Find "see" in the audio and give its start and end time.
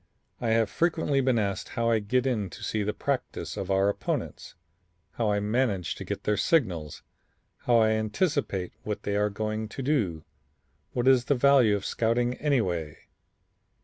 2.63-2.81